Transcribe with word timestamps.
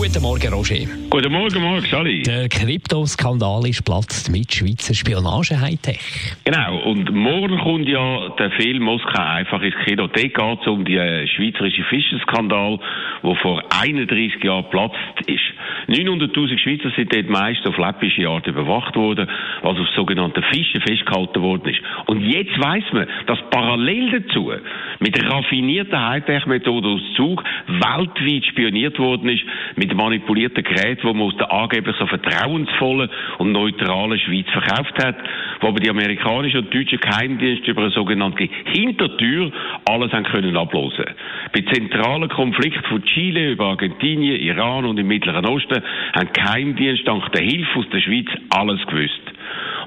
Guten 0.00 0.22
Morgen, 0.22 0.50
Roger. 0.54 0.86
Guten 1.10 1.30
Morgen, 1.30 1.62
Marc, 1.62 1.84
Sally. 1.84 2.22
Der 2.22 2.48
Kryptoskandal 2.48 3.68
ist 3.68 3.84
platzt 3.84 4.32
mit 4.32 4.50
Schweizer 4.50 4.94
Spionage-Hightech. 4.94 6.00
Genau, 6.42 6.78
und 6.88 7.12
morgen 7.12 7.58
kommt 7.58 7.86
ja 7.86 8.30
der 8.38 8.50
Film 8.52 8.82
Moskau 8.84 9.22
einfach 9.22 9.60
ins 9.60 9.74
Kino. 9.84 10.06
Dort 10.06 10.14
geht 10.14 10.32
es 10.34 10.66
um 10.66 10.86
den 10.86 10.96
äh, 10.96 11.26
schweizerischen 11.28 11.84
Fischerskandal, 11.84 12.80
der 13.22 13.34
vor 13.42 13.62
31 13.78 14.42
Jahren 14.42 14.70
platzt 14.70 14.96
ist. 15.26 15.49
900'000 15.88 16.58
Schweizer 16.58 16.90
sind 16.96 17.14
dort 17.14 17.28
meist 17.28 17.66
auf 17.66 17.78
läppische 17.78 18.28
Art 18.28 18.46
überwacht 18.46 18.96
worden, 18.96 19.28
was 19.62 19.78
auf 19.78 19.88
sogenannten 19.96 20.42
Fischen 20.42 20.80
festgehalten 20.80 21.42
worden 21.42 21.70
ist. 21.70 21.80
Und 22.06 22.20
jetzt 22.20 22.58
weiß 22.58 22.84
man, 22.92 23.06
dass 23.26 23.38
parallel 23.50 24.20
dazu 24.20 24.52
mit 24.98 25.22
raffinierten 25.30 25.98
Hightech-Methoden 25.98 26.94
aus 26.94 27.14
Zug 27.16 27.42
weltweit 27.66 28.44
spioniert 28.46 28.98
worden 28.98 29.28
ist, 29.28 29.44
mit 29.76 29.94
manipulierten 29.94 30.64
Geräten, 30.64 31.06
die 31.06 31.14
man 31.14 31.28
aus 31.28 31.36
der 31.36 31.52
angeblich 31.52 31.96
so 31.98 32.06
vertrauensvollen 32.06 33.10
und 33.38 33.52
neutralen 33.52 34.18
Schweiz 34.18 34.46
verkauft 34.50 35.02
hat, 35.02 35.16
wo 35.60 35.68
aber 35.68 35.80
die 35.80 35.90
amerikanischen 35.90 36.60
und 36.60 36.74
deutschen 36.74 37.00
Geheimdienste 37.00 37.70
über 37.70 37.82
eine 37.82 37.90
sogenannte 37.90 38.48
Hintertür 38.64 39.52
alles 39.84 40.12
haben 40.12 40.24
können 40.24 40.56
ablosen. 40.56 41.04
Bei 41.52 41.60
zentralen 41.72 42.28
Konflikten 42.28 42.82
von 42.84 43.02
Chile 43.04 43.52
über 43.52 43.66
Argentinien, 43.66 44.40
Iran 44.40 44.84
und 44.84 44.98
im 44.98 45.08
Mittleren 45.08 45.46
Osten 45.46 45.69
haben 45.70 46.32
Geheimdienste 46.32 47.04
dank 47.04 47.30
der 47.32 47.42
Hilfe 47.42 47.78
aus 47.78 47.88
der 47.92 48.00
Schweiz 48.00 48.28
alles 48.50 48.84
gewusst. 48.86 49.20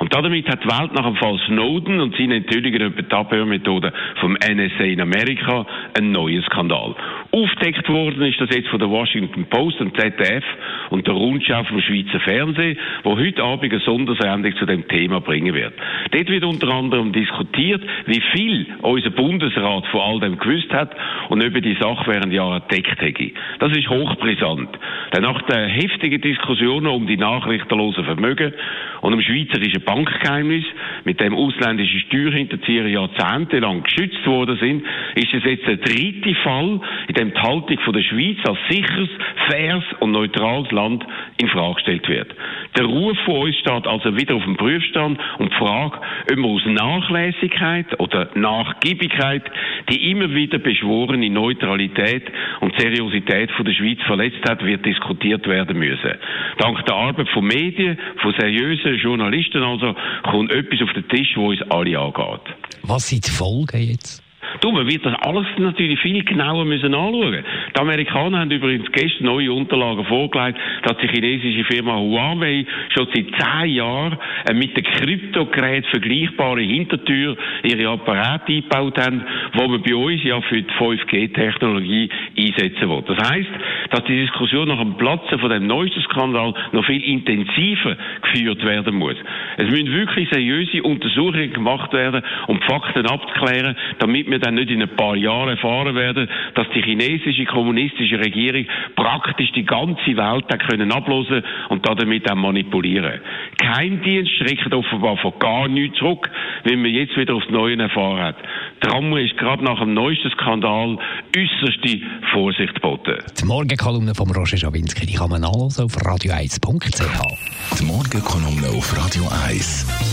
Und 0.04 0.14
damit 0.14 0.50
hat 0.50 0.62
die 0.62 0.68
Welt 0.68 0.94
nach 0.94 1.06
dem 1.06 1.16
Fall 1.16 1.40
Snowden 1.48 2.02
und 2.02 2.14
seinen 2.18 2.44
Enthüllungen 2.44 2.82
über 2.82 3.04
die 3.04 3.16
Abhörmethoden 3.16 3.94
vom 4.20 4.34
NSA 4.34 4.84
in 4.84 5.00
Amerika 5.00 5.66
einen 5.98 6.12
neuen 6.12 6.44
Skandal. 6.44 6.94
Aufdeckt 7.32 7.88
worden 7.88 8.24
ist 8.24 8.42
das 8.42 8.50
jetzt 8.54 8.68
von 8.68 8.80
der 8.80 8.90
Washington 8.90 9.46
Post 9.46 9.80
und 9.80 9.98
ZDF 9.98 10.44
und 10.90 11.08
der 11.08 11.14
Rundschau 11.14 11.64
vom 11.64 11.80
Schweizer 11.80 12.20
Fernsehen, 12.20 12.78
wo 13.04 13.18
heute 13.18 13.42
Abend 13.42 13.72
eine 13.72 13.82
Sondersendung 13.82 14.54
zu 14.58 14.66
dem 14.66 14.86
Thema 14.90 15.22
bringen 15.22 15.54
wird. 15.54 15.74
Dort 16.12 16.28
wird 16.28 16.44
unter 16.44 16.68
anderem 16.68 17.14
diskutiert, 17.14 17.82
wie 18.06 18.22
viel 18.34 18.68
unser 18.82 19.10
Bundesrat 19.12 19.88
von 19.88 20.02
all 20.02 20.20
dem 20.20 20.38
gewusst 20.38 20.74
hat 20.74 20.92
und 21.30 21.42
über 21.42 21.62
die 21.62 21.78
Sache 21.80 22.12
während 22.12 22.34
Jahren 22.34 22.62
entdeckt 22.62 23.02
hätte. 23.02 23.32
Das 23.60 23.72
ist 23.72 23.90
hochbrisant. 23.90 24.68
Denn 25.14 25.24
nach 25.24 25.42
den 25.44 25.70
heftigen 25.70 26.20
Diskussionen 26.20 26.88
um 26.88 27.08
die 27.08 27.16
nachrichtenlosen 27.16 28.04
Vermögen 28.04 28.52
und 29.00 29.12
dem 29.12 29.22
schweizerischen 29.22 29.82
Bankgeheimnis, 29.94 30.66
mit 31.04 31.20
dem 31.22 31.36
ausländische 31.36 32.00
Steuerhinterzieher 32.08 32.88
jahrzehntelang 32.88 33.84
geschützt 33.84 34.26
worden 34.26 34.58
sind, 34.60 34.84
ist 35.14 35.34
es 35.34 35.44
jetzt 35.44 35.68
der 35.68 35.78
dritte 35.78 36.34
Fall, 36.36 36.80
in 37.08 37.14
dem 37.14 37.32
die 37.32 37.40
Haltung 37.40 37.78
von 37.80 37.94
der 37.94 38.02
Schweiz 38.02 38.38
als 38.48 38.58
sicheres, 38.70 39.10
faires 39.48 39.84
und 40.00 40.12
neutrales 40.12 40.72
Land 40.72 41.06
in 41.38 41.48
Frage 41.48 41.76
gestellt 41.76 42.10
wird. 42.10 42.34
Der 42.76 42.86
Ruf 42.86 43.18
von 43.26 43.42
uns 43.42 43.56
steht 43.58 43.86
also 43.86 44.16
wieder 44.18 44.36
auf 44.36 44.44
dem 44.44 44.58
Prüfstand 44.58 45.20
und 45.38 45.52
die 45.52 45.58
Frage, 45.58 46.00
ob 46.32 46.38
man 46.38 46.52
aus 46.52 46.66
Nachlässigkeit 46.66 48.00
oder 48.00 48.30
Nachgiebigkeit 48.34 49.44
die 49.90 50.12
immer 50.12 50.34
wieder 50.34 50.60
beschworene 50.60 51.30
Neutralität 51.30 52.24
und 52.62 52.74
Seriosität 52.80 53.52
von 53.52 53.66
der 53.66 53.74
Schweiz 53.74 54.00
verletzt 54.06 54.48
hat, 54.48 54.64
wird 54.64 54.86
diskutiert 54.86 55.48
werden 55.48 55.78
müssen. 55.78 56.14
Dank 56.58 56.86
der 56.86 56.96
Arbeit 56.96 57.30
von 57.30 57.46
Medien, 57.46 57.98
von 58.18 58.34
seriösen 58.38 58.96
Journalisten 58.96 59.62
also, 59.62 59.83
kommt 60.30 60.52
etwas 60.52 60.82
auf 60.82 60.94
den 60.94 61.08
Tisch, 61.10 61.34
wo 61.36 61.50
uns 61.50 61.62
alle 61.70 62.00
angeht. 62.00 62.56
Was 62.84 63.10
sind 63.10 63.28
die 63.28 63.32
Folgen 63.32 63.82
jetzt? 63.82 64.23
Du, 64.62 64.72
man 64.72 64.88
wird 64.88 65.06
das 65.06 65.16
alles 65.22 65.48
natürlich 65.58 66.00
viel 66.00 66.24
genauer 66.24 66.66
müssen 66.66 66.94
anschauen. 66.94 67.44
Die 67.76 67.80
Amerikaner 67.80 68.40
haben 68.40 68.52
übrigens 68.52 68.92
gestern 68.92 69.26
neue 69.26 69.52
Unterlagen 69.52 70.06
vorgelegt, 70.06 70.60
dass 70.84 70.98
die 70.98 71.08
chinesische 71.08 71.64
Firma 71.66 71.96
Huawei 71.96 72.66
schon 72.90 73.08
seit 73.14 73.26
zehn 73.40 73.74
Jahren 73.74 74.18
äh, 74.50 74.54
mit 74.54 74.76
dem 74.78 74.84
Kryptogerät 74.84 75.86
vergleichbare 75.88 76.62
Hintertür 76.62 77.38
ihre 77.64 77.90
Apparate 77.90 78.54
eingebaut 78.54 78.98
haben, 78.98 79.24
wo 79.54 79.68
man 79.68 79.82
bei 79.82 79.96
uns 79.96 80.24
ja 80.24 80.40
für 80.42 80.62
die 80.62 80.72
5G-Technologie 80.72 82.10
einsetzen 82.38 82.90
will. 82.90 83.04
Das 83.08 83.30
heißt, 83.30 83.50
dass 83.92 84.04
die 84.06 84.22
Diskussion 84.22 84.68
nach 84.68 84.80
dem 84.80 84.96
Platzen 84.96 85.40
von 85.40 85.50
dem 85.50 85.68
neuesten 85.68 86.02
Skandal 86.02 86.54
noch 86.72 86.86
viel 86.86 87.04
intensiver 87.04 87.98
geführt 88.22 88.64
werden 88.66 88.96
muss. 88.96 89.16
Es 89.58 89.70
müssen 89.70 89.92
wirklich 89.92 90.30
seriöse 90.30 90.84
Untersuchungen 90.84 91.54
gemacht 91.54 91.94
werden, 91.94 92.24
um 92.48 92.60
die 92.60 92.66
Fakten 92.66 93.06
abzuklären, 93.06 93.76
damit 94.00 94.30
wir 94.30 94.40
dann 94.44 94.56
nicht 94.56 94.70
in 94.70 94.82
ein 94.82 94.96
paar 94.96 95.16
Jahren 95.16 95.50
erfahren 95.50 95.96
werden, 95.96 96.30
dass 96.56 96.68
die 96.76 96.82
chinesische 96.82 97.46
kommunistische 97.46 98.20
Regierung 98.20 98.66
praktisch 98.96 99.52
die 99.54 99.66
ganze 99.66 100.18
Welt 100.18 100.46
hat 100.52 100.68
können 100.68 100.92
ablosen 100.92 101.44
und 101.70 101.88
damit 101.88 102.30
auch 102.30 102.36
manipulieren. 102.36 103.22
Geheimdienst 103.58 104.32
schreckt 104.38 104.74
offenbar 104.74 105.18
von 105.18 105.34
gar 105.40 105.68
nichts 105.68 105.98
zurück, 105.98 106.30
wenn 106.64 106.82
man 106.82 106.92
jetzt 106.92 107.16
wieder 107.18 107.36
aufs 107.36 107.50
Neue 107.50 107.78
erfahren 107.78 108.22
hat. 108.22 108.36
Darum 108.82 109.16
ist 109.18 109.38
gerade 109.38 109.64
nach 109.64 109.80
dem 109.80 109.94
neuesten 109.94 110.32
Skandal 110.32 110.98
äußerste 111.36 112.02
Vorsicht 112.32 112.76
geboten. 112.76 113.18
Die 113.40 113.46
Morgenkolumne 113.46 114.14
von 114.14 114.30
Roger 114.32 114.58
Schawinski 114.58 115.06
die 115.06 115.14
kann 115.14 115.30
man 115.30 115.42
nachlesen 115.42 115.86
auf 115.86 115.98
radio1.ch. 115.98 117.80
Die 117.80 117.86
Morgenkolumne 117.86 118.68
auf 118.78 118.98
Radio 118.98 119.24
1. 119.48 120.13